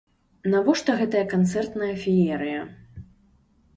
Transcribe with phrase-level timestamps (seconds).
[0.53, 2.61] Навошта гэтая канцэртная феерыя?